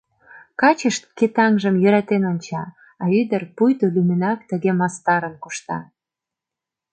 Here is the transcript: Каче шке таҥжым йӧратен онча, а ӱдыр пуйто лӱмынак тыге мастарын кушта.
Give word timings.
Каче 0.59 0.89
шке 0.97 1.25
таҥжым 1.35 1.75
йӧратен 1.83 2.23
онча, 2.31 2.63
а 3.03 3.05
ӱдыр 3.19 3.43
пуйто 3.55 3.85
лӱмынак 3.93 4.39
тыге 4.49 4.71
мастарын 4.79 5.35
кушта. 5.43 5.79